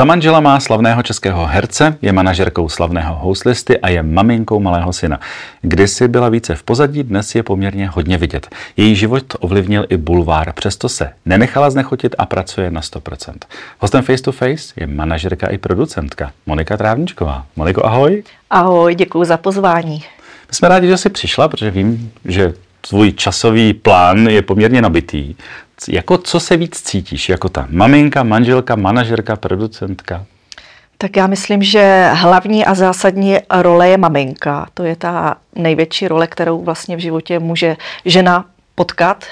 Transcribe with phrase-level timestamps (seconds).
[0.00, 5.20] Za manžela má slavného českého herce, je manažerkou slavného houslisty a je maminkou malého syna.
[5.62, 8.48] Kdysi byla více v pozadí, dnes je poměrně hodně vidět.
[8.76, 13.34] Její život ovlivnil i bulvár, přesto se nenechala znechotit a pracuje na 100%.
[13.78, 17.46] Hostem Face to Face je manažerka i producentka Monika Trávničková.
[17.56, 18.22] Moniko, ahoj.
[18.50, 20.04] Ahoj, děkuji za pozvání.
[20.48, 22.54] My jsme rádi, že jsi přišla, protože vím, že
[22.88, 25.34] tvůj časový plán je poměrně nabitý.
[25.88, 27.28] Jako co se víc cítíš?
[27.28, 30.26] Jako ta maminka, manželka, manažerka, producentka?
[30.98, 34.66] Tak já myslím, že hlavní a zásadní role je maminka.
[34.74, 39.24] To je ta největší role, kterou vlastně v životě může žena potkat.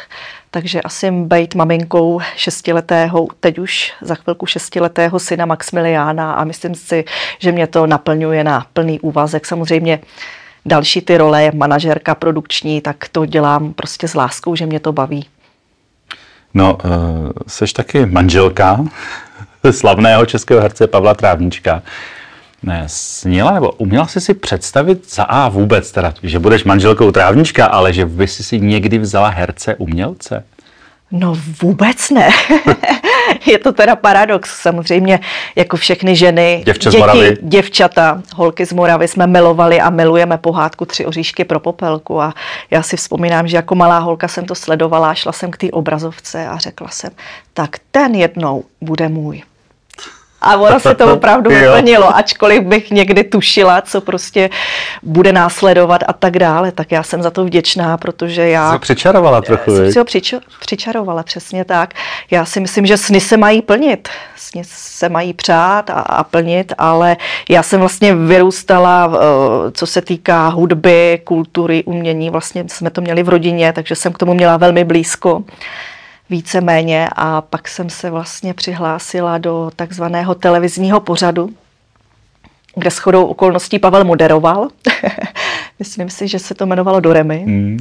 [0.50, 7.04] Takže asi být maminkou šestiletého, teď už za chvilku šestiletého syna Maximiliána a myslím si,
[7.38, 9.46] že mě to naplňuje na plný úvazek.
[9.46, 10.00] Samozřejmě
[10.66, 15.26] další ty role, manažerka produkční, tak to dělám prostě s láskou, že mě to baví.
[16.58, 16.90] No, uh,
[17.46, 18.84] seš taky manželka
[19.70, 21.82] slavného českého herce Pavla Trávnička.
[22.62, 27.66] Ne, sněla nebo uměla jsi si představit za A vůbec teda, že budeš manželkou Trávnička,
[27.66, 30.44] ale že by si si někdy vzala herce umělce?
[31.10, 32.28] No vůbec ne.
[33.46, 34.60] je to teda paradox.
[34.60, 35.20] Samozřejmě
[35.56, 41.06] jako všechny ženy, Děvče děti, děvčata, holky z Moravy jsme milovali a milujeme pohádku Tři
[41.06, 42.34] oříšky pro popelku a
[42.70, 46.46] já si vzpomínám, že jako malá holka jsem to sledovala, šla jsem k té obrazovce
[46.46, 47.10] a řekla jsem,
[47.54, 49.42] tak ten jednou bude můj.
[50.40, 54.50] A ono se to opravdu vyplnilo, ačkoliv bych někdy tušila, co prostě
[55.02, 58.72] bude následovat a tak dále, tak já jsem za to vděčná, protože já...
[58.72, 61.94] Jsi přičarovala trochu, Jsem si ho přičo, přičarovala, přesně tak.
[62.30, 66.72] Já si myslím, že sny se mají plnit, sny se mají přát a, a plnit,
[66.78, 67.16] ale
[67.48, 73.22] já jsem vlastně vyrůstala, eh, co se týká hudby, kultury, umění, vlastně jsme to měli
[73.22, 75.44] v rodině, takže jsem k tomu měla velmi blízko
[76.30, 81.50] víceméně a pak jsem se vlastně přihlásila do takzvaného televizního pořadu,
[82.74, 84.68] kde shodou okolností Pavel moderoval.
[85.78, 87.44] Myslím si, že se to jmenovalo Doremy.
[87.46, 87.78] Mm.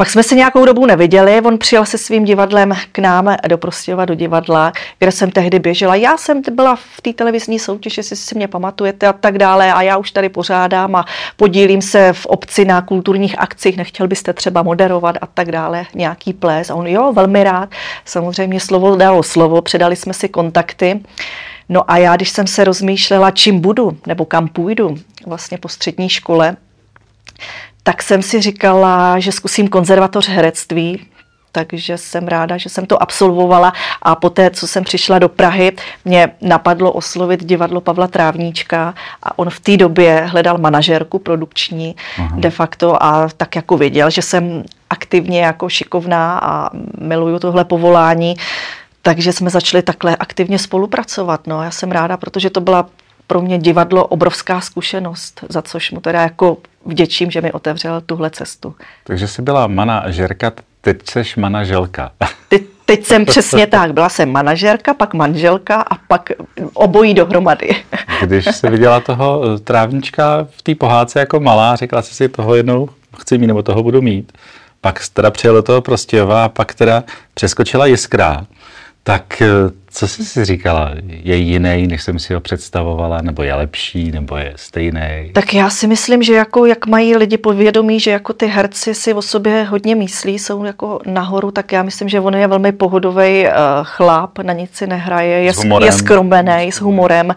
[0.00, 4.04] Pak jsme se nějakou dobu neviděli, on přijel se svým divadlem k nám do Prostějova
[4.04, 5.94] do divadla, kde jsem tehdy běžela.
[5.94, 9.82] Já jsem byla v té televizní soutěži, jestli si mě pamatujete a tak dále a
[9.82, 11.04] já už tady pořádám a
[11.36, 16.32] podílím se v obci na kulturních akcích, nechtěl byste třeba moderovat a tak dále, nějaký
[16.32, 16.70] ples.
[16.70, 17.68] A on jo, velmi rád.
[18.04, 21.00] Samozřejmě slovo dalo slovo, předali jsme si kontakty.
[21.68, 24.96] No a já, když jsem se rozmýšlela, čím budu nebo kam půjdu,
[25.26, 26.56] vlastně po střední škole,
[27.82, 31.06] tak jsem si říkala, že zkusím konzervatoř herectví,
[31.52, 35.72] takže jsem ráda, že jsem to absolvovala a poté, co jsem přišla do Prahy,
[36.04, 42.36] mě napadlo oslovit divadlo Pavla Trávníčka a on v té době hledal manažérku produkční Aha.
[42.40, 46.70] de facto a tak jako věděl, že jsem aktivně jako šikovná a
[47.00, 48.34] miluju tohle povolání,
[49.02, 51.46] takže jsme začali takhle aktivně spolupracovat.
[51.46, 52.86] No, já jsem ráda, protože to byla
[53.30, 58.30] pro mě divadlo obrovská zkušenost, za což mu teda jako vděčím, že mi otevřel tuhle
[58.30, 58.74] cestu.
[59.04, 62.10] Takže jsi byla manažerka, teď jsi manaželka.
[62.48, 66.30] Ty, teď jsem přesně tak, byla jsem manažerka, pak manželka a pak
[66.74, 67.70] obojí dohromady.
[68.26, 72.54] Když jsi viděla toho eh, trávnička v té pohádce jako malá, řekla jsi si toho
[72.54, 74.32] jednou chci mít nebo toho budu mít.
[74.80, 77.04] Pak teda přijel do toho Prostějova a pak teda
[77.34, 78.46] přeskočila jiskra.
[79.02, 79.48] Tak eh,
[79.90, 80.90] co jsi si říkala?
[81.06, 85.30] Je jiný, než jsem si ho představovala, nebo je lepší, nebo je stejný?
[85.32, 89.14] Tak já si myslím, že jako jak mají lidi povědomí, že jako ty herci si
[89.14, 93.44] o sobě hodně myslí, jsou jako nahoru, tak já myslím, že on je velmi pohodový
[93.44, 93.52] uh,
[93.82, 95.52] chlap, na nic si nehraje, je,
[95.84, 97.34] je skrombený, s humorem,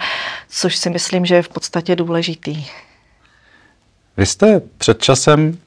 [0.50, 2.66] což si myslím, že je v podstatě důležitý.
[4.18, 5.57] Vy jste před časem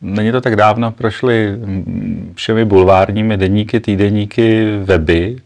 [0.00, 1.58] Není to tak dávno, prošli
[2.34, 5.36] všemi bulvárními deníky, týdeníky, weby,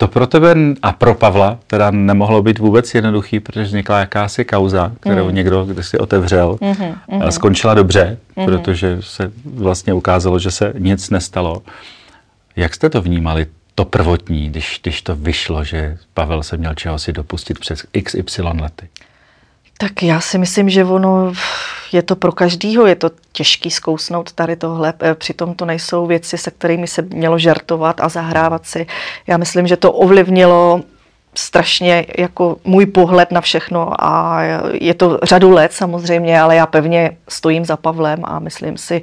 [0.00, 4.92] to pro tebe a pro Pavla teda nemohlo být vůbec jednoduchý, protože vznikla jakási kauza,
[5.00, 5.34] kterou mm.
[5.34, 7.28] někdo když si otevřel, mm-hmm, mm-hmm.
[7.28, 8.44] skončila dobře, mm-hmm.
[8.44, 11.62] protože se vlastně ukázalo, že se nic nestalo.
[12.56, 16.98] Jak jste to vnímali, to prvotní, když, když to vyšlo, že Pavel se měl čeho
[16.98, 18.88] si dopustit přes XY lety?
[19.80, 21.32] Tak já si myslím, že ono
[21.92, 26.38] je to pro každýho, je to těžký zkousnout tady tohle, e, přitom to nejsou věci,
[26.38, 28.86] se kterými se mělo žartovat a zahrávat si.
[29.26, 30.82] Já myslím, že to ovlivnilo
[31.34, 34.42] strašně jako můj pohled na všechno a
[34.72, 39.00] je to řadu let samozřejmě, ale já pevně stojím za Pavlem a myslím si,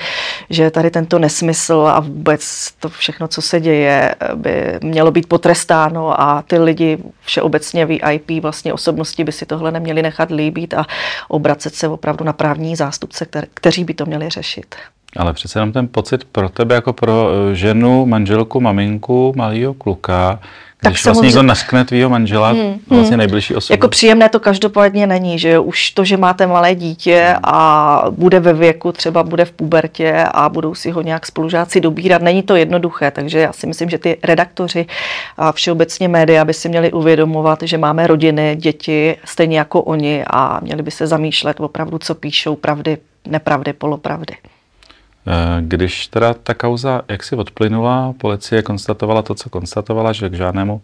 [0.49, 6.21] že tady tento nesmysl a vůbec to všechno, co se děje, by mělo být potrestáno
[6.21, 10.85] a ty lidi všeobecně VIP, vlastně osobnosti by si tohle neměli nechat líbit a
[11.27, 14.75] obracet se opravdu na právní zástupce, kteří by to měli řešit.
[15.17, 20.39] Ale přece jenom ten pocit pro tebe jako pro eh, ženu, manželku, maminku, malého kluka,
[20.81, 23.17] tak Když vlastně někdo naskne tvýho manžela, hmm, vlastně hmm.
[23.17, 23.73] nejbližší osoba.
[23.73, 28.53] Jako příjemné to každopádně není, že už to, že máte malé dítě a bude ve
[28.53, 33.11] věku, třeba bude v pubertě a budou si ho nějak spolužáci dobírat, není to jednoduché,
[33.11, 34.85] takže já si myslím, že ty redaktoři
[35.37, 40.59] a všeobecně média by si měli uvědomovat, že máme rodiny, děti, stejně jako oni a
[40.63, 42.97] měli by se zamýšlet opravdu, co píšou, pravdy,
[43.27, 44.35] nepravdy, polopravdy.
[45.27, 50.33] Eh, když teda ta kauza jak si odplynula, policie konstatovala to, co konstatovala, že k
[50.33, 50.81] žádnému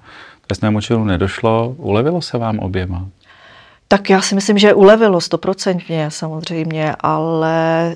[0.48, 3.06] trestnému činu nedošlo, ulevilo se vám oběma?
[3.88, 7.95] Tak já si myslím, že ulevilo stoprocentně samozřejmě, ale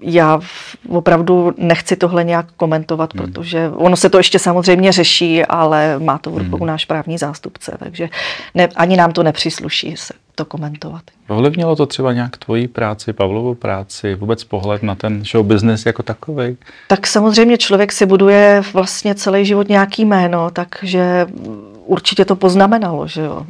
[0.00, 0.40] já
[0.88, 3.22] opravdu nechci tohle nějak komentovat, hmm.
[3.22, 6.66] protože ono se to ještě samozřejmě řeší, ale má to v rukou hmm.
[6.66, 8.08] náš právní zástupce, takže
[8.54, 11.02] ne, ani nám to nepřísluší se to komentovat.
[11.28, 16.02] Ovlivnilo to třeba nějak tvoji práci, Pavlovu práci, vůbec pohled na ten show business jako
[16.02, 16.56] takový?
[16.88, 21.26] Tak samozřejmě člověk si buduje vlastně celý život nějaký jméno, takže
[21.88, 23.46] určitě to poznamenalo, že jo,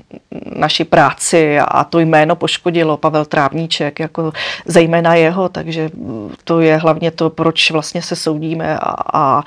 [0.56, 4.32] naši práci a to jméno poškodilo Pavel Trávníček, jako
[4.66, 5.90] zejména jeho, takže
[6.44, 9.42] to je hlavně to, proč vlastně se soudíme a, a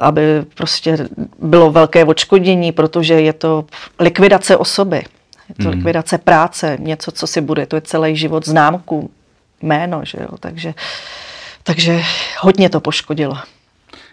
[0.00, 0.22] aby
[0.54, 1.08] prostě
[1.42, 3.64] bylo velké odškodění, protože je to
[4.00, 5.02] likvidace osoby.
[5.48, 5.72] Je to hmm.
[5.72, 9.10] likvidace práce, něco, co si bude, to je celý život známku,
[9.62, 10.74] jméno, že jo, takže,
[11.62, 12.02] takže
[12.40, 13.38] hodně to poškodilo.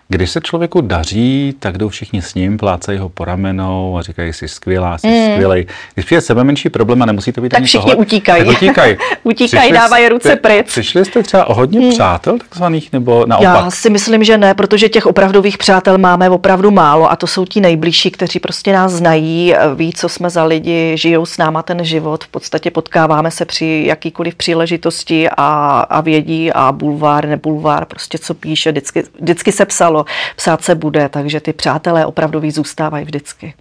[0.07, 4.33] Když se člověku daří, tak jdou všichni s ním, plácají ho po ramenou a říkají
[4.33, 5.31] si skvělá, jsi mm.
[5.31, 5.65] skvělej.
[5.93, 8.45] Když přijde sebe menší problém a nemusí to být tak ani všichni toho, utíkají.
[8.45, 8.97] Tak utíkají.
[9.23, 10.67] utíkají, dávají ruce pryč.
[10.67, 11.89] Přišli jste třeba o hodně mm.
[11.89, 13.55] přátel takzvaných, nebo naopak?
[13.55, 17.45] Já si myslím, že ne, protože těch opravdových přátel máme opravdu málo a to jsou
[17.45, 21.85] ti nejbližší, kteří prostě nás znají, ví, co jsme za lidi, žijou s náma ten
[21.85, 28.17] život, v podstatě potkáváme se při jakýkoliv příležitosti a, a vědí a bulvár, nebulvár, prostě
[28.17, 30.05] co píše, vždycky, vždycky se psalo,
[30.35, 33.53] psát se bude, takže ty přátelé opravdu zůstávají vždycky.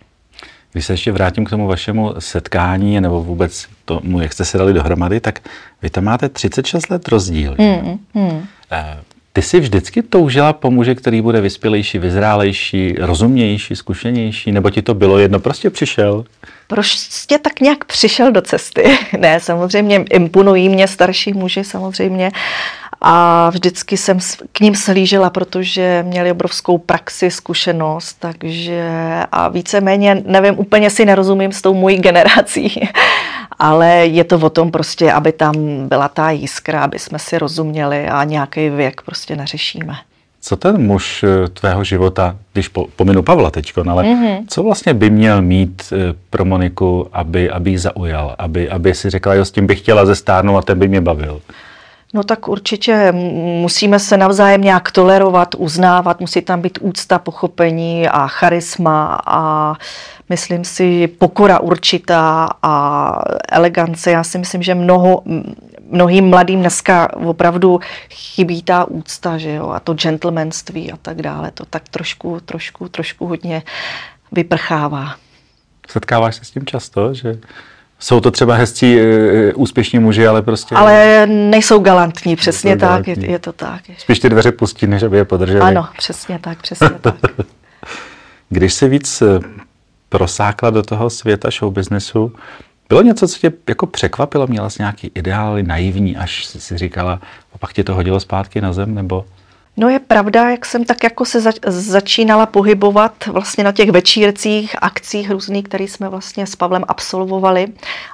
[0.73, 4.73] Když se ještě vrátím k tomu vašemu setkání, nebo vůbec tomu, jak jste se dali
[4.73, 5.41] dohromady, tak
[5.83, 7.57] vy tam máte 36 let rozdíl.
[7.59, 8.47] Hmm, hmm.
[9.33, 14.95] Ty jsi vždycky toužila po muži, který bude vyspělejší, vyzrálejší, rozumnější, zkušenější, nebo ti to
[14.95, 16.25] bylo jedno, prostě přišel?
[16.67, 18.99] Prostě tak nějak přišel do cesty.
[19.19, 22.31] ne, samozřejmě imponují mě starší muži samozřejmě,
[23.03, 24.19] a vždycky jsem
[24.53, 28.89] k ním slížela, protože měli obrovskou praxi, zkušenost, takže
[29.33, 32.89] a víceméně, nevím, úplně si nerozumím s tou mojí generací,
[33.59, 35.55] ale je to o tom prostě, aby tam
[35.89, 39.95] byla ta jiskra, aby jsme si rozuměli a nějaký věk prostě neřešíme.
[40.45, 44.45] Co ten muž eh, tvého života, když po, pominu Pavla teď, ale mm-hmm.
[44.49, 49.11] co vlastně by měl mít eh, pro Moniku, aby, aby ji zaujal, aby, aby si
[49.11, 51.41] řekla, jo, s tím bych chtěla zestárnout a ten by mě bavil?
[52.15, 53.13] No tak určitě
[53.61, 59.75] musíme se navzájem nějak tolerovat, uznávat, musí tam být úcta, pochopení a charisma a
[60.29, 63.15] myslím si pokora určitá a
[63.53, 64.11] elegance.
[64.11, 65.23] Já si myslím, že mnoho,
[65.91, 67.81] mnohým mladým dneska opravdu
[68.11, 71.51] chybí ta úcta, že jo, a to gentlemanství a tak dále.
[71.51, 73.63] To tak trošku, trošku, trošku hodně
[74.33, 75.15] vyprchává.
[75.89, 77.39] Setkáváš se s tím často, že
[78.03, 80.75] jsou to třeba hezcí, e, e, úspěšní muži, ale prostě...
[80.75, 83.25] Ale nejsou galantní, přesně nejsou tak, galantní.
[83.25, 83.81] Je, je to tak.
[83.99, 85.61] Spíš ty dveře pustí, než aby je podrželi.
[85.61, 87.15] Ano, přesně tak, přesně tak.
[88.49, 89.41] Když se víc e,
[90.09, 92.33] prosákla do toho světa show businessu,
[92.89, 94.47] bylo něco, co tě jako překvapilo?
[94.47, 97.21] Měla jsi nějaký ideály naivní, až jsi si říkala,
[97.55, 99.25] a pak tě to hodilo zpátky na zem, nebo...
[99.77, 104.77] No je pravda, jak jsem tak jako se zač- začínala pohybovat vlastně na těch večírcích,
[104.83, 107.67] akcích různých, které jsme vlastně s Pavlem absolvovali,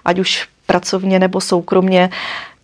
[0.05, 2.11] ať už pracovně nebo soukromně,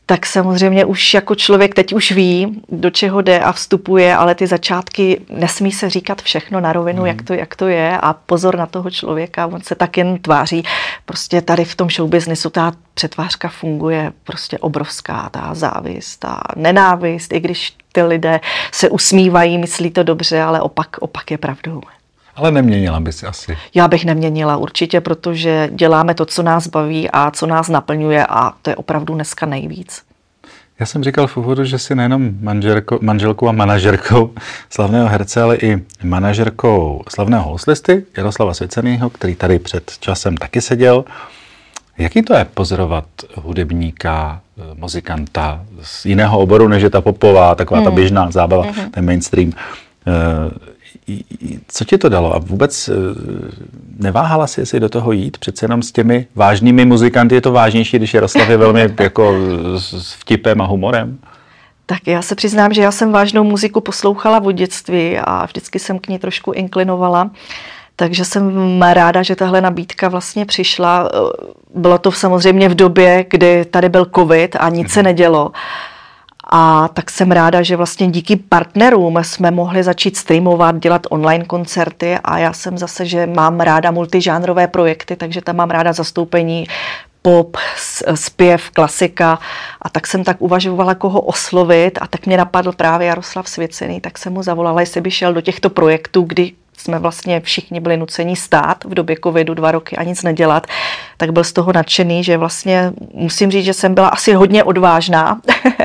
[0.06, 4.46] tak samozřejmě už jako člověk teď už ví, do čeho jde a vstupuje, ale ty
[4.46, 7.06] začátky nesmí se říkat všechno na rovinu, mm.
[7.06, 10.62] jak, to, jak to je a pozor na toho člověka, on se tak jen tváří.
[11.04, 17.40] Prostě tady v tom showbiznisu ta přetvářka funguje prostě obrovská, ta závist, a nenávist, i
[17.40, 18.40] když ty lidé
[18.72, 21.80] se usmívají, myslí to dobře, ale opak, opak je pravdou.
[22.36, 23.56] Ale neměnila by si asi.
[23.74, 28.52] Já bych neměnila určitě, protože děláme to, co nás baví a co nás naplňuje a
[28.62, 30.02] to je opravdu dneska nejvíc.
[30.80, 34.30] Já jsem říkal v úvodu, že jsi nejenom manželko, manželkou a manažerkou
[34.70, 41.04] slavného herce, ale i manažerkou slavného houslisty Jaroslava Svěceného, který tady před časem taky seděl.
[41.98, 44.40] Jaký to je pozorovat hudebníka,
[44.74, 47.84] muzikanta z jiného oboru, než je ta popová, taková hmm.
[47.84, 48.90] ta běžná zábava, hmm.
[48.90, 49.52] ten mainstream?
[51.08, 52.34] Eh, co ti to dalo?
[52.34, 52.92] A vůbec eh,
[53.98, 55.38] neváhala si, jestli do toho jít?
[55.38, 59.34] Přece jenom s těmi vážnými muzikanty je to vážnější, když Jaroslav je velmi jako
[59.78, 61.18] s vtipem a humorem.
[61.86, 65.98] Tak já se přiznám, že já jsem vážnou muziku poslouchala od dětství a vždycky jsem
[65.98, 67.30] k ní trošku inklinovala.
[67.96, 71.10] Takže jsem ráda, že tahle nabídka vlastně přišla.
[71.74, 75.04] Bylo to samozřejmě v době, kdy tady byl covid a nic se mhm.
[75.04, 75.52] nedělo.
[76.56, 82.18] A tak jsem ráda, že vlastně díky partnerům jsme mohli začít streamovat, dělat online koncerty
[82.24, 86.66] a já jsem zase, že mám ráda multižánrové projekty, takže tam mám ráda zastoupení
[87.22, 87.56] pop,
[88.14, 89.38] zpěv, klasika.
[89.82, 94.18] A tak jsem tak uvažovala, koho oslovit a tak mě napadl právě Jaroslav Svěcený, tak
[94.18, 98.36] jsem mu zavolala, jestli by šel do těchto projektů, kdy jsme vlastně všichni byli nuceni
[98.36, 100.66] stát v době covidu dva roky a nic nedělat,
[101.16, 105.40] tak byl z toho nadšený, že vlastně musím říct, že jsem byla asi hodně odvážná,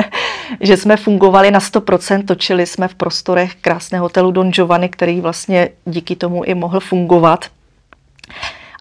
[0.61, 5.69] že jsme fungovali na 100%, točili jsme v prostorech krásného hotelu Don Giovanni, který vlastně
[5.85, 7.45] díky tomu i mohl fungovat.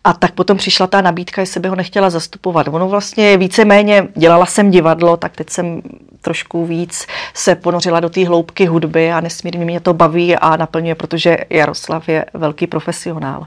[0.05, 2.69] A tak potom přišla ta nabídka, jestli by ho nechtěla zastupovat.
[2.69, 5.83] Ono vlastně víceméně, dělala jsem divadlo, tak teď jsem
[6.21, 10.95] trošku víc se ponořila do té hloubky hudby a nesmírně mě to baví a naplňuje,
[10.95, 13.47] protože Jaroslav je velký profesionál.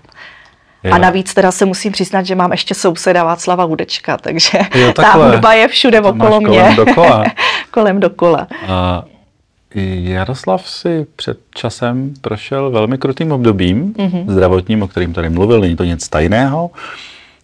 [0.83, 0.93] Jo.
[0.93, 5.11] A navíc teda se musím přiznat, že mám ještě souseda Václava Hudečka, takže jo, ta
[5.11, 6.59] hudba je všude to okolo mě.
[6.59, 7.23] Kolem dokola.
[7.71, 8.47] kolem dokola.
[8.67, 9.03] A
[9.75, 14.31] Jaroslav si před časem prošel velmi krutým obdobím mm-hmm.
[14.31, 16.71] zdravotním, o kterým tady mluvil, není to nic tajného.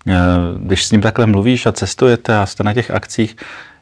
[0.07, 0.15] Eh,
[0.57, 3.35] když s ním takhle mluvíš a cestujete a jste na těch akcích,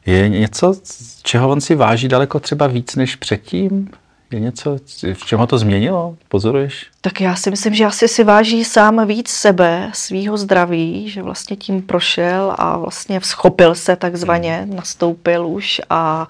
[0.06, 0.76] je něco,
[1.24, 3.90] čeho on si váží daleko třeba víc než předtím?
[4.32, 4.78] Je něco,
[5.14, 6.16] v čem ho to změnilo?
[6.28, 6.88] Pozoruješ?
[7.02, 11.56] Tak já si myslím, že asi si váží sám víc sebe, svýho zdraví, že vlastně
[11.56, 14.76] tím prošel a vlastně schopil se takzvaně, hmm.
[14.76, 16.28] nastoupil už a,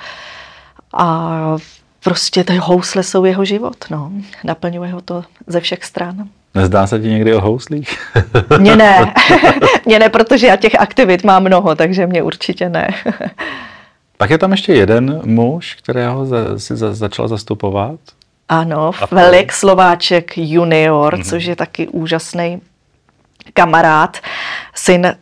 [0.94, 1.58] a
[2.06, 4.12] prostě ty housle jsou jeho život, no.
[4.44, 6.28] Naplňuje ho to ze všech stran.
[6.56, 8.00] Nezdá se ti někdy o houslích?
[8.60, 9.14] Mně ne.
[9.86, 12.88] Mně ne, protože já těch aktivit mám mnoho, takže mě určitě ne.
[14.18, 18.00] Pak je tam ještě jeden muž, kterého si za, začal zastupovat.
[18.50, 21.30] Ano, Felix Slováček junior, mm-hmm.
[21.30, 22.62] což je taky úžasný
[23.54, 24.18] kamarád,
[24.76, 25.16] syn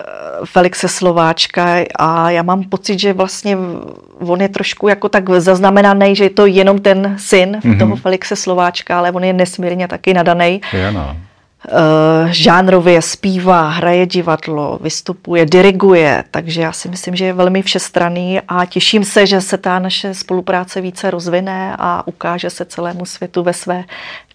[0.46, 3.58] Felixe Slováčka a já mám pocit, že vlastně
[4.20, 7.80] on je trošku jako tak zaznamenaný, že je to jenom ten syn mm-hmm.
[7.80, 10.62] toho Felixe Slováčka, ale on je nesmírně taky nadaný.
[10.74, 11.18] Je, no.
[11.72, 18.42] Uh, žánrově zpívá, hraje divadlo, vystupuje, diriguje, takže já si myslím, že je velmi všestranný
[18.48, 23.44] a těším se, že se ta naše spolupráce více rozvine a ukáže se celému světu
[23.44, 23.84] ve své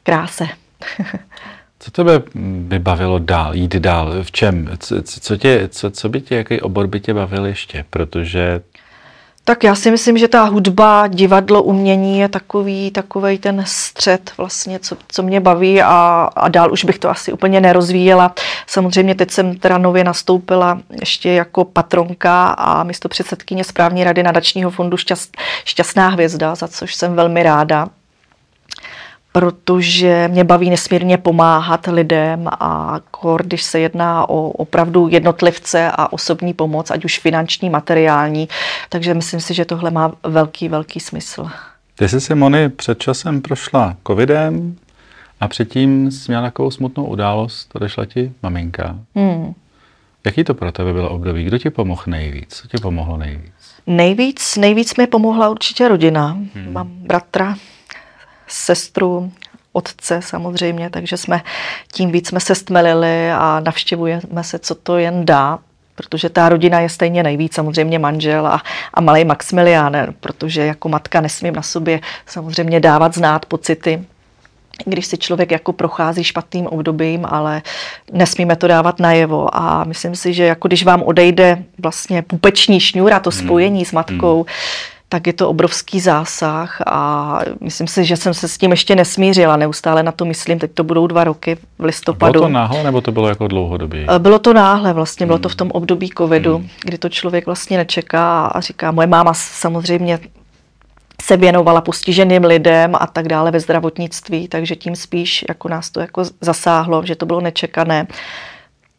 [0.02, 0.48] kráse.
[1.80, 4.22] Co tebe by bavilo dál, jít dál?
[4.22, 4.70] V čem?
[4.78, 7.84] Co, co, tě, co, co by tě, jaký obor by tě bavil ještě?
[7.90, 8.60] Protože
[9.48, 14.78] tak já si myslím, že ta hudba, divadlo, umění je takový, takový ten střed vlastně,
[14.78, 18.34] co, co mě baví a, a dál už bych to asi úplně nerozvíjela.
[18.66, 24.70] Samozřejmě teď jsem teda nově nastoupila ještě jako patronka a místo předsedkyně správní rady nadačního
[24.70, 27.88] fondu Šťast, Šťastná hvězda, za což jsem velmi ráda
[29.38, 36.12] protože mě baví nesmírně pomáhat lidem a kor, když se jedná o opravdu jednotlivce a
[36.12, 38.48] osobní pomoc, ať už finanční, materiální,
[38.88, 41.46] takže myslím si, že tohle má velký, velký smysl.
[41.94, 44.76] Ty jsi Simony před časem prošla covidem
[45.40, 48.98] a předtím jsi měla takovou smutnou událost, odešla ti maminka.
[49.14, 49.54] Hmm.
[50.26, 51.44] Jaký to pro tebe bylo období?
[51.44, 52.48] Kdo ti pomohl nejvíc?
[52.48, 53.52] Co ti pomohlo nejvíc?
[53.86, 56.26] Nejvíc, nejvíc mi pomohla určitě rodina.
[56.26, 56.72] Hmm.
[56.72, 57.54] Mám bratra,
[58.48, 59.32] sestru,
[59.72, 61.40] otce samozřejmě, takže jsme
[61.92, 65.58] tím víc jsme se stmelili a navštěvujeme se, co to jen dá,
[65.94, 68.62] protože ta rodina je stejně nejvíc, samozřejmě manžel a,
[68.94, 74.04] a malý Maximilián, protože jako matka nesmím na sobě samozřejmě dávat znát pocity,
[74.84, 77.62] když si člověk jako prochází špatným obdobím, ale
[78.12, 83.20] nesmíme to dávat najevo a myslím si, že jako když vám odejde vlastně pupeční šňůra,
[83.20, 83.38] to hmm.
[83.38, 88.48] spojení s matkou, hmm tak je to obrovský zásah a myslím si, že jsem se
[88.48, 89.56] s tím ještě nesmířila.
[89.56, 92.32] Neustále na to myslím, teď to budou dva roky v listopadu.
[92.32, 94.06] Bylo to náhle nebo to bylo jako dlouhodobě?
[94.08, 96.68] Eh, bylo to náhle vlastně, bylo to v tom období covidu, hmm.
[96.84, 100.18] kdy to člověk vlastně nečeká a říká, moje máma samozřejmě
[101.22, 106.00] se věnovala postiženým lidem a tak dále ve zdravotnictví, takže tím spíš jako nás to
[106.00, 108.06] jako zasáhlo, že to bylo nečekané.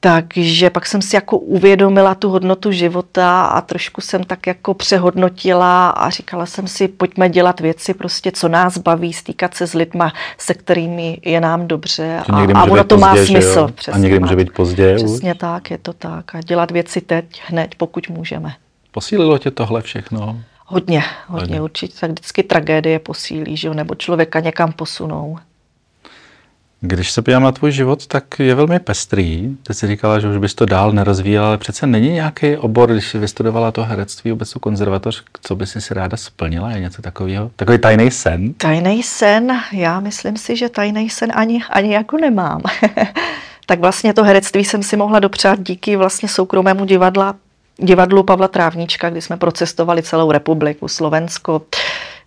[0.01, 5.89] Takže pak jsem si jako uvědomila tu hodnotu života a trošku jsem tak jako přehodnotila
[5.89, 10.13] a říkala jsem si, pojďme dělat věci prostě, co nás baví, stýkat se s lidma,
[10.37, 13.71] se kterými je nám dobře a, a ono to má smysl.
[13.75, 15.39] Přesně, a někdy může být pozdě Přesně už?
[15.39, 16.35] tak, je to tak.
[16.35, 18.53] A dělat věci teď, hned, pokud můžeme.
[18.91, 20.39] Posílilo tě tohle všechno?
[20.65, 21.61] Hodně, hodně, hodně.
[21.61, 21.99] určitě.
[21.99, 25.37] Tak vždycky tragédie posílí, že jo, nebo člověka někam posunou.
[26.81, 29.55] Když se podívám na tvůj život, tak je velmi pestrý.
[29.63, 33.07] Ty jsi říkala, že už bys to dál nerozvíjela, ale přece není nějaký obor, když
[33.07, 36.71] jsi vystudovala to herectví, vůbec tu konzervatoř, co by si ráda splnila?
[36.71, 37.51] Je něco takového?
[37.55, 38.53] Takový tajný sen?
[38.53, 39.59] Tajný sen?
[39.71, 42.61] Já myslím si, že tajný sen ani, ani jako nemám.
[43.65, 47.35] tak vlastně to herectví jsem si mohla dopřát díky vlastně soukromému divadla,
[47.77, 51.61] divadlu Pavla Trávníčka, kdy jsme procestovali celou republiku, Slovensko,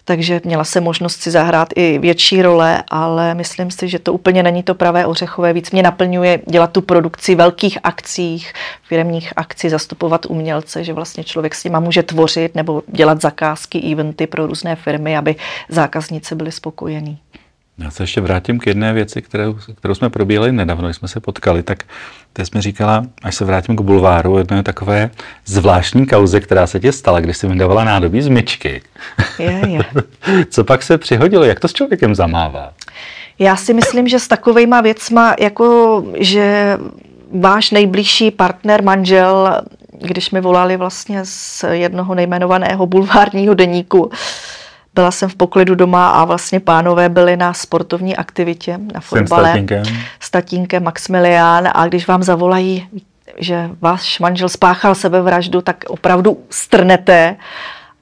[0.05, 4.43] takže měla jsem možnost si zahrát i větší role, ale myslím si, že to úplně
[4.43, 5.53] není to pravé ořechové.
[5.53, 11.55] Víc mě naplňuje dělat tu produkci velkých akcích, firmních akcí, zastupovat umělce, že vlastně člověk
[11.55, 15.37] s nima může tvořit nebo dělat zakázky, eventy pro různé firmy, aby
[15.69, 17.19] zákazníci byli spokojení.
[17.83, 21.21] Já se ještě vrátím k jedné věci, kterou, kterou jsme probíhali nedávno, když jsme se
[21.21, 21.85] potkali, tak
[22.33, 25.11] ty jsi mi říkala, až se vrátím k bulváru, jedno je takové
[25.47, 28.83] zvláštní kauze, která se ti stala, když jsi mi dávala nádobí z myčky.
[29.39, 29.85] Je, je.
[30.51, 31.45] Co pak se přihodilo?
[31.45, 32.73] Jak to s člověkem zamává?
[33.39, 36.79] Já si myslím, že s takovejma věcma, jako že
[37.41, 39.61] váš nejbližší partner, manžel,
[40.03, 44.11] když mi volali vlastně z jednoho nejmenovaného bulvárního deníku,
[44.95, 49.49] byla jsem v poklidu doma a vlastně pánové byli na sportovní aktivitě, na fotbale.
[49.49, 49.83] S tatínkem.
[50.21, 52.89] S tatínkem Maximilián a když vám zavolají,
[53.39, 57.37] že váš manžel spáchal sebevraždu, tak opravdu strnete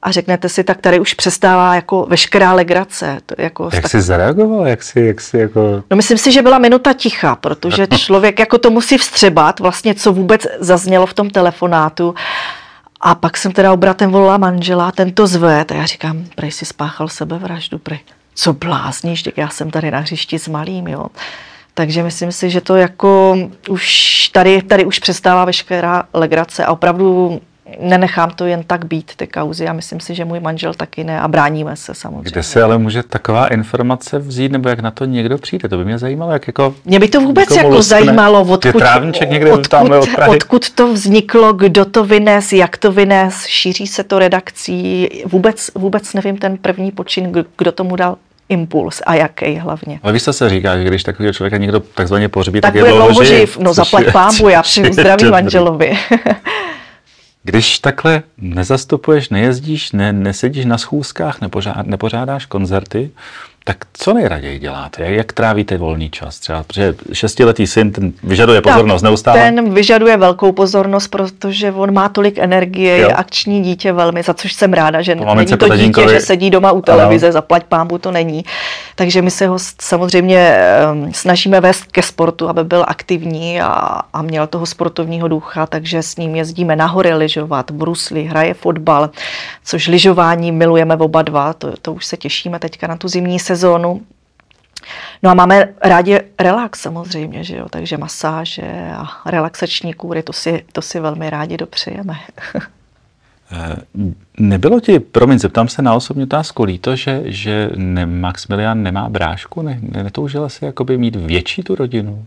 [0.02, 3.18] a řeknete si, tak tady už přestává jako veškerá legrace.
[3.26, 3.90] To jako jak tak...
[3.90, 4.66] jsi zareagoval?
[4.66, 5.82] Jak jsi, jak jsi jako...
[5.90, 10.12] No myslím si, že byla minuta ticha, protože člověk jako to musí vstřebat, vlastně co
[10.12, 12.14] vůbec zaznělo v tom telefonátu.
[13.00, 16.64] A pak jsem teda obratem volala manžela, ten to zved a já říkám, prej si
[16.64, 18.00] spáchal sebevraždu, prej.
[18.34, 21.06] Co blázníš, já jsem tady na hřišti s malým, jo.
[21.74, 23.38] Takže myslím si, že to jako
[23.68, 27.40] už tady, tady už přestává veškerá legrace a opravdu
[27.80, 29.68] nenechám to jen tak být, ty kauzy.
[29.68, 32.30] A myslím si, že můj manžel taky ne a bráníme se samozřejmě.
[32.30, 35.68] Kde se ale může taková informace vzít, nebo jak na to někdo přijde?
[35.68, 36.74] To by mě zajímalo, jak jako...
[36.84, 38.82] Mě by to vůbec jako, jako zajímalo, odkud,
[39.30, 44.18] někde odkud, od odkud to vzniklo, kdo to vynes, jak to vynes, šíří se to
[44.18, 45.08] redakcí.
[45.26, 48.16] Vůbec, vůbec nevím ten první počin, kdo tomu dal
[48.50, 50.00] impuls a jaký hlavně.
[50.02, 52.92] Ale víš, co se říká, že když takového člověka někdo takzvaně pohřbí, tak, tak je
[52.92, 53.58] dlouho živ.
[53.58, 55.98] No zaplať pámbu, já přeju zdraví manželovi.
[57.42, 63.10] Když takhle nezastupuješ, nejezdíš, ne, nesedíš na schůzkách, nepořád, nepořádáš koncerty,
[63.64, 65.02] tak co nejraději děláte?
[65.02, 66.38] Jak, jak trávíte volný čas?
[66.38, 69.38] Třeba, protože šestiletý syn ten vyžaduje pozornost tak, neustále.
[69.38, 73.08] Ten vyžaduje velkou pozornost, protože on má tolik energie, jo.
[73.08, 76.50] je akční dítě velmi, za což jsem ráda, že to není to dítě, že sedí
[76.50, 77.32] doma u televize, ano.
[77.32, 78.44] zaplať pámbu, to není.
[79.00, 80.56] Takže my se ho samozřejmě
[81.12, 83.72] snažíme vést ke sportu, aby byl aktivní a,
[84.12, 89.10] a měl toho sportovního ducha, takže s ním jezdíme na hory lyžovat, brusly, hraje fotbal,
[89.64, 94.00] což lyžování milujeme oba dva, to, to už se těšíme teďka na tu zimní sezónu.
[95.22, 97.66] No a máme rádi relax samozřejmě, že jo?
[97.70, 102.14] takže masáže a relaxační kůry, to si, to si velmi rádi dopřejeme.
[103.52, 103.76] Eh,
[104.38, 109.62] nebylo ti, promiň, zeptám se na osobní otázku, líto, že, že ne, Maximilian nemá brášku?
[109.62, 112.26] Ne, netoužila si jakoby mít větší tu rodinu?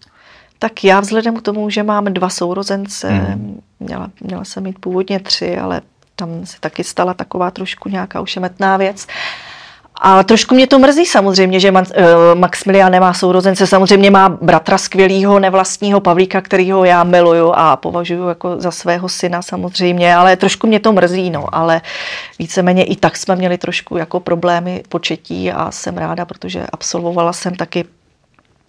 [0.60, 3.62] Tak já vzhledem k tomu, že mám dva sourozence, mm.
[3.80, 5.82] měla, měla jsem mít původně tři, ale
[6.16, 9.06] tam se taky stala taková trošku nějaká ušemetná věc.
[9.06, 9.53] Uh,
[10.06, 13.68] a trošku mě to mrzí samozřejmě, že eh, Maximilian nemá sourozence.
[13.68, 19.42] Samozřejmě má bratra skvělého nevlastního Pavlíka, kterýho já miluju a považuji jako za svého syna
[19.42, 21.82] samozřejmě, ale trošku mě to mrzí, no, ale
[22.39, 27.56] víceméně i tak jsme měli trošku jako problémy početí a jsem ráda, protože absolvovala jsem
[27.56, 27.86] taky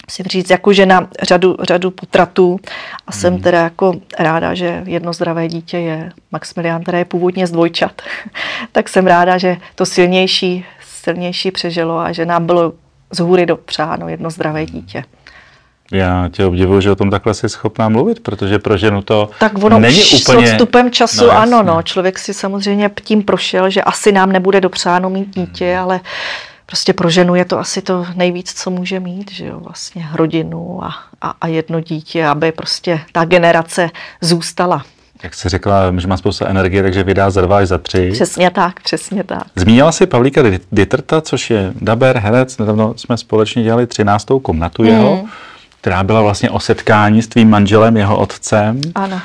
[0.07, 2.61] musím říct, jako žena řadu, řadu potratů
[3.07, 3.43] a jsem hmm.
[3.43, 8.03] teda jako ráda, že jedno zdravé dítě je Maximilian, které je původně z dvojčat,
[8.73, 10.65] tak jsem ráda, že to silnější
[11.05, 12.73] silnější přežilo a že nám bylo
[13.11, 15.05] z hůry dopřáno jedno zdravé dítě.
[15.93, 19.53] Já tě obdivuju, že o tom takhle jsi schopná mluvit, protože pro ženu to tak
[19.63, 20.47] ono není už úplně...
[20.47, 24.61] s odstupem času, no, ano, no, člověk si samozřejmě tím prošel, že asi nám nebude
[24.61, 26.01] dopřáno mít dítě, ale
[26.67, 30.85] prostě pro ženu je to asi to nejvíc, co může mít, že jo, vlastně rodinu
[30.85, 33.91] a, a, a jedno dítě, aby prostě ta generace
[34.21, 34.85] zůstala
[35.25, 38.11] jak jsi řekla, že má spoustu energie, takže vydá za dva až za tři.
[38.13, 39.43] Přesně tak, přesně tak.
[39.57, 44.89] Zmínila si Pavlíka Ditterta, což je daber, herec, nedávno jsme společně dělali třináctou komnatu mm.
[44.89, 45.25] jeho,
[45.81, 48.81] která byla vlastně o setkání s tvým manželem, jeho otcem.
[48.95, 49.21] Ano.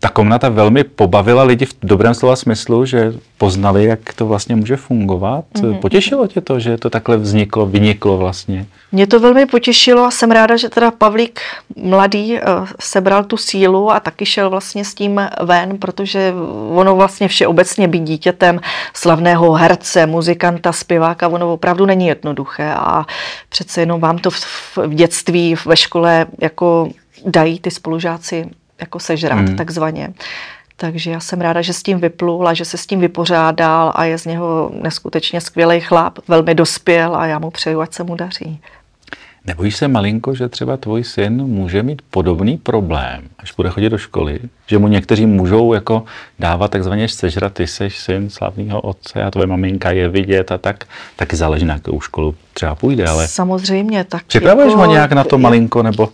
[0.00, 4.76] Ta komnata velmi pobavila lidi v dobrém slova smyslu, že poznali, jak to vlastně může
[4.76, 5.44] fungovat.
[5.54, 5.78] Mm-hmm.
[5.78, 8.66] Potěšilo tě to, že to takhle vzniklo, vyniklo vlastně?
[8.92, 11.40] Mě to velmi potěšilo a jsem ráda, že teda Pavlík
[11.76, 12.42] mladý eh,
[12.80, 16.32] sebral tu sílu a taky šel vlastně s tím ven, protože
[16.74, 18.60] ono vlastně všeobecně být dítětem
[18.94, 23.06] slavného herce, muzikanta, zpěváka, ono opravdu není jednoduché a
[23.48, 26.88] přece jenom vám to v, v dětství, ve škole jako
[27.26, 29.56] dají ty spolužáci jako sežrat hmm.
[29.56, 30.12] takzvaně.
[30.76, 34.04] Takže já jsem ráda, že s tím vyplul a že se s tím vypořádal a
[34.04, 38.14] je z něho neskutečně skvělý chlap, velmi dospěl a já mu přeju, ať se mu
[38.14, 38.60] daří.
[39.46, 43.98] Nebojíš se malinko, že třeba tvůj syn může mít podobný problém, až bude chodit do
[43.98, 46.04] školy, že mu někteří můžou jako
[46.38, 50.84] dávat takzvaně sežrat, ty seš syn slavného otce a tvoje maminka je vidět a tak,
[51.16, 53.28] taky záleží na jakou školu třeba půjde, ale...
[53.28, 56.08] Samozřejmě, tak Připravuješ jako, ho nějak na to malinko, nebo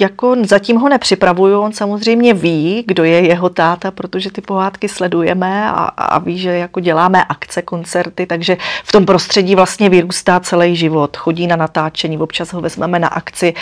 [0.00, 5.70] jako zatím ho nepřipravuju, on samozřejmě ví, kdo je jeho táta, protože ty pohádky sledujeme
[5.70, 10.76] a, a ví, že jako děláme akce, koncerty, takže v tom prostředí vlastně vyrůstá celý
[10.76, 11.16] život.
[11.16, 13.54] Chodí na natáčení, občas ho vezmeme na akci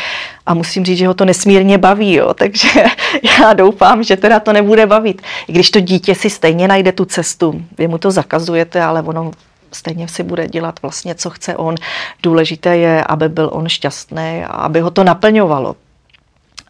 [0.47, 2.35] a musím říct, že ho to nesmírně baví, jo.
[2.35, 2.69] takže
[3.41, 5.23] já doufám, že teda to nebude bavit.
[5.49, 9.31] I když to dítě si stejně najde tu cestu, vy mu to zakazujete, ale ono
[9.73, 11.75] stejně si bude dělat vlastně, co chce on.
[12.23, 15.77] Důležité je, aby byl on šťastný a aby ho to naplňovalo.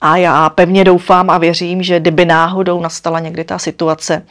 [0.07, 4.23] A já pevně doufám a věřím, že kdyby náhodou nastala někdy ta situace,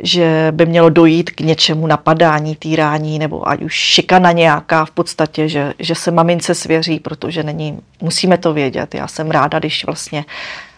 [0.00, 5.48] že by mělo dojít k něčemu napadání, týrání nebo ať už šikana nějaká v podstatě,
[5.48, 8.94] že, že se mamince svěří, protože není, musíme to vědět.
[8.94, 10.24] Já jsem ráda, když vlastně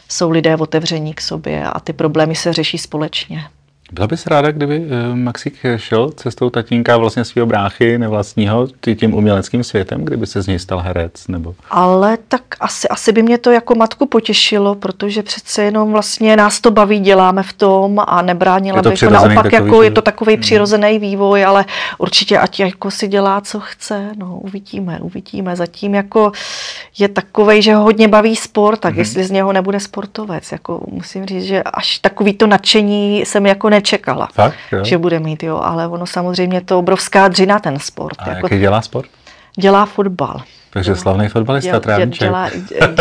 [0.09, 3.45] jsou lidé otevření k sobě a ty problémy se řeší společně.
[3.93, 9.65] Byla bys ráda, kdyby eh, Maxík šel cestou tatínka vlastně svého bráchy nevlastního tím uměleckým
[9.65, 11.29] světem, kdyby se z něj stal herec?
[11.29, 11.55] Nebo...
[11.71, 16.61] Ale tak asi, asi by mě to jako matku potěšilo, protože přece jenom vlastně nás
[16.61, 20.41] to baví, děláme v tom a nebránila bych to naopak, jako je to takový hmm.
[20.41, 21.65] přirozený vývoj, ale
[21.99, 25.57] určitě ať jako si dělá, co chce, no uvidíme, uvidíme.
[25.57, 26.33] Zatím jako
[26.99, 28.99] je takový, že ho hodně baví sport, tak hmm.
[28.99, 33.71] jestli z něho nebude sportovec, jako musím říct, že až takový to nadšení jsem jako
[33.71, 34.85] ne nečekala, Fakt, jo?
[34.85, 38.17] že bude mít, jo, ale ono samozřejmě to obrovská dřina ten sport.
[38.19, 39.11] A jako, jaký dělá sport?
[39.59, 40.43] Dělá fotbal.
[40.71, 42.51] Takže slavný fotbalista, děl, Dělá,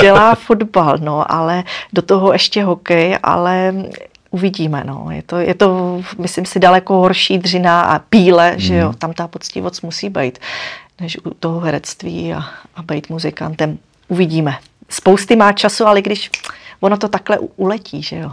[0.02, 1.64] dělá fotbal, no, ale
[1.94, 3.74] do toho ještě hokej, ale
[4.32, 5.08] uvidíme, no.
[5.12, 8.60] Je to, je to, myslím si, daleko horší dřina a píle, hmm.
[8.60, 10.40] že jo, tam ta poctivost musí být,
[11.02, 12.44] než u toho herectví a,
[12.76, 13.78] a být muzikantem.
[14.08, 14.58] Uvidíme.
[14.90, 16.32] Spousty má času, ale když
[16.80, 18.32] ono to takhle uletí, že jo.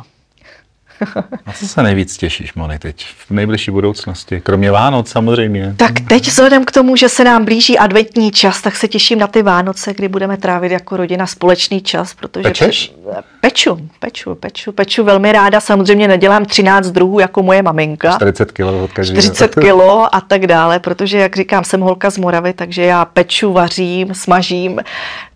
[1.47, 4.41] Na co se nejvíc těšíš, Moni, teď v nejbližší budoucnosti?
[4.41, 5.75] Kromě Vánoc samozřejmě.
[5.77, 9.27] Tak teď vzhledem k tomu, že se nám blíží adventní čas, tak se těším na
[9.27, 12.43] ty Vánoce, kdy budeme trávit jako rodina společný čas, protože...
[12.43, 12.93] Pečeš?
[13.41, 15.61] Peču, peču, peču, peču velmi ráda.
[15.61, 18.17] Samozřejmě nedělám 13 druhů jako moje maminka.
[18.17, 19.23] 40 kilo od každého.
[19.23, 23.53] 40 kilo a tak dále, protože, jak říkám, jsem holka z Moravy, takže já peču,
[23.53, 24.81] vařím, smažím,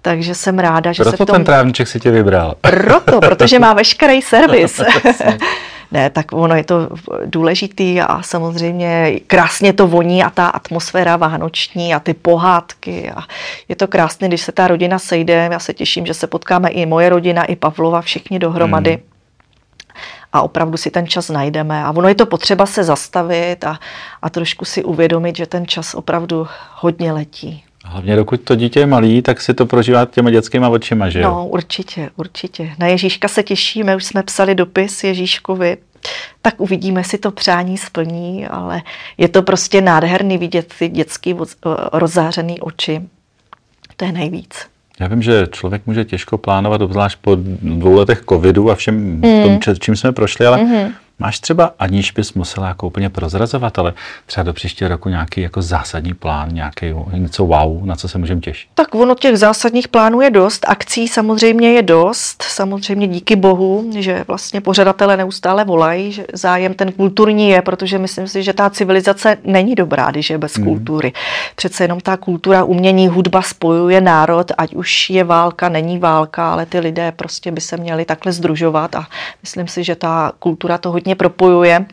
[0.09, 1.37] takže jsem ráda, že Proto se v tom...
[1.37, 2.55] ten trávníček si tě vybral.
[2.61, 4.81] Proto, protože má veškerý servis.
[5.92, 6.88] ne, tak ono je to
[7.25, 13.11] důležitý a samozřejmě krásně to voní a ta atmosféra vánoční a ty pohádky.
[13.11, 13.23] A
[13.68, 15.49] je to krásné, když se ta rodina sejde.
[15.53, 18.90] Já se těším, že se potkáme i moje rodina, i Pavlova, všichni dohromady.
[18.90, 19.03] Hmm
[20.33, 21.85] a opravdu si ten čas najdeme.
[21.85, 23.79] A ono je to potřeba se zastavit a,
[24.23, 27.64] a trošku si uvědomit, že ten čas opravdu hodně letí.
[27.90, 31.31] Hlavně dokud to dítě je malý, tak si to prožívá těma dětskýma očima, že jo?
[31.31, 32.70] No, určitě, určitě.
[32.79, 35.77] Na Ježíška se těšíme, už jsme psali dopis Ježíškovi,
[36.42, 38.83] tak uvidíme, si to přání splní, ale
[39.18, 41.35] je to prostě nádherný vidět ty dětský
[41.92, 43.03] rozzářený oči.
[43.96, 44.66] To je nejvíc.
[45.01, 49.42] Já vím, že člověk může těžko plánovat, obzvlášť po dvou letech covidu a všem mm.
[49.42, 53.95] tom, čím jsme prošli, ale mm-hmm Máš třeba, aniž bys musela jako úplně prozrazovat, ale
[54.27, 58.41] třeba do příštího roku nějaký jako zásadní plán, nějaký něco wow, na co se můžeme
[58.41, 58.69] těšit?
[58.75, 64.25] Tak ono těch zásadních plánů je dost, akcí samozřejmě je dost, samozřejmě díky bohu, že
[64.29, 69.37] vlastně pořadatele neustále volají, že zájem ten kulturní je, protože myslím si, že ta civilizace
[69.45, 70.65] není dobrá, když je bez hmm.
[70.65, 71.13] kultury.
[71.57, 76.67] Přece jenom ta kultura, umění, hudba spojuje národ, ať už je válka, není válka, ale
[76.67, 79.07] ty lidé prostě by se měli takhle združovat a
[79.43, 81.87] myslím si, že ta kultura to hodně hodně propojuje.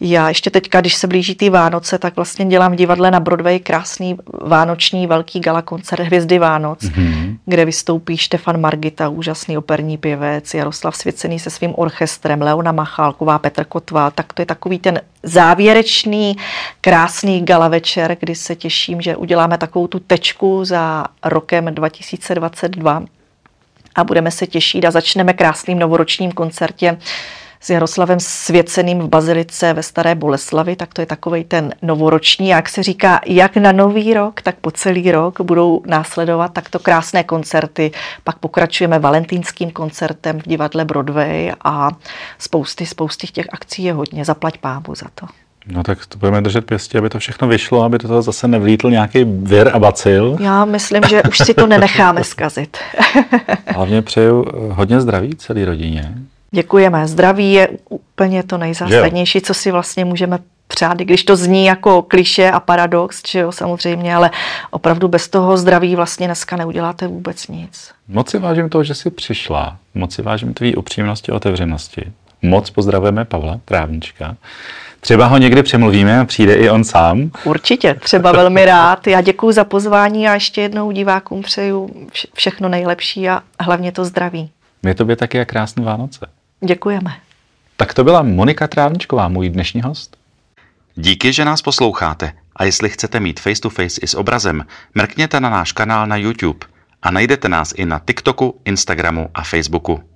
[0.00, 3.58] Já ještě teďka, když se blíží ty Vánoce, tak vlastně dělám v divadle na Broadway
[3.58, 7.36] krásný vánoční velký gala koncert Hvězdy Vánoc, mm-hmm.
[7.46, 13.64] kde vystoupí Štefan Margita, úžasný operní pěvec, Jaroslav Svěcený se svým orchestrem, Leona Machálková, Petr
[13.64, 16.36] Kotva, tak to je takový ten závěrečný,
[16.80, 23.02] krásný gala večer, kdy se těším, že uděláme takovou tu tečku za rokem 2022
[23.94, 26.98] a budeme se těšit a začneme krásným novoročním koncertě
[27.60, 32.68] s Jaroslavem Svěceným v Bazilice ve Staré Boleslavi, tak to je takový ten novoroční, jak
[32.68, 37.90] se říká, jak na nový rok, tak po celý rok budou následovat takto krásné koncerty.
[38.24, 41.90] Pak pokračujeme valentýnským koncertem v divadle Broadway a
[42.38, 44.24] spousty, spousty těch akcí je hodně.
[44.24, 45.26] Zaplať pámu za to.
[45.68, 48.90] No tak to budeme držet pěstě, aby to všechno vyšlo, aby do toho zase nevlítl
[48.90, 50.36] nějaký vir a bacil.
[50.40, 52.76] Já myslím, že už si to nenecháme zkazit.
[53.66, 56.14] Hlavně přeju hodně zdraví celé rodině.
[56.56, 57.08] Děkujeme.
[57.08, 60.38] Zdraví je úplně to nejzásadnější, co si vlastně můžeme
[60.68, 64.30] přát, i když to zní jako kliše a paradox, že jo, samozřejmě, ale
[64.70, 67.90] opravdu bez toho zdraví vlastně dneska neuděláte vůbec nic.
[68.08, 72.12] Moc si vážím toho, že jsi přišla, moc si vážím tvý upřímnosti a otevřenosti.
[72.42, 74.36] Moc pozdravujeme Pavla Trávnička.
[75.00, 77.30] Třeba ho někdy přemluvíme a přijde i on sám.
[77.44, 79.06] Určitě, třeba velmi rád.
[79.06, 81.90] Já děkuji za pozvání a ještě jednou divákům přeju
[82.34, 84.50] všechno nejlepší a hlavně to zdraví.
[84.82, 86.26] My tobě taky a krásné Vánoce.
[86.60, 87.16] Děkujeme.
[87.76, 90.16] Tak to byla Monika Trávničková, můj dnešní host.
[90.94, 92.32] Díky, že nás posloucháte.
[92.56, 96.16] A jestli chcete mít face to face i s obrazem, mrkněte na náš kanál na
[96.16, 96.66] YouTube
[97.02, 100.15] a najdete nás i na TikToku, Instagramu a Facebooku.